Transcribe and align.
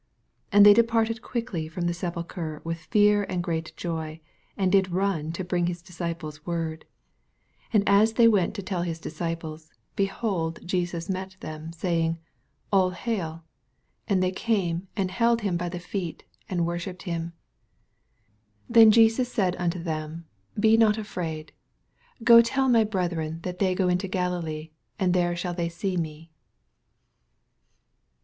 8 0.51 0.57
And 0.57 0.65
they 0.65 0.73
departed 0.73 1.21
quickly 1.21 1.67
from 1.67 1.85
the 1.85 1.93
sepulchre 1.93 2.59
with 2.63 2.79
fear 2.85 3.23
and 3.29 3.43
great 3.43 3.71
jov; 3.77 4.17
and 4.57 4.71
did 4.71 4.89
run 4.91 5.31
to 5.33 5.43
bring 5.43 5.67
his 5.67 5.83
iisoipffii 5.83 6.43
word. 6.43 6.85
XATTHBW, 7.71 7.71
CHAP. 7.71 7.71
ZZVin. 7.71 7.71
,403 7.71 7.71
And 7.73 7.89
88 8.01 8.15
they 8.15 8.27
went 8.27 8.53
to 8.55 8.61
tell 8.63 8.81
his 8.81 8.99
diBci 8.99 9.39
pies, 9.39 9.73
behold, 9.95 10.59
Jesus 10.65 11.07
met 11.07 11.35
them, 11.41 11.69
saiing, 11.69 12.17
All 12.71 12.89
hail. 12.89 13.43
And 14.07 14.23
they 14.23 14.31
came 14.31 14.87
and 14.95 15.11
held 15.11 15.41
him 15.41 15.55
by 15.55 15.69
the 15.69 15.77
feet, 15.79 16.23
and 16.49 16.65
worshipped 16.65 17.03
him. 17.03 17.33
10 18.69 18.71
Then 18.71 18.87
said 18.87 18.93
Jesos 18.93 19.39
onto 19.59 19.83
them, 19.83 20.25
Be 20.59 20.77
not 20.77 20.95
afhdd: 20.95 21.51
go 22.23 22.41
tell 22.41 22.67
my 22.69 22.83
brethren 22.83 23.41
that 23.43 23.59
they 23.59 23.75
go 23.75 23.87
into 23.87 24.07
Galilee, 24.07 24.71
and 24.97 25.13
there 25.13 25.35
shall 25.35 25.53
they 25.53 25.69
see 25.69 25.95
me. 25.95 26.31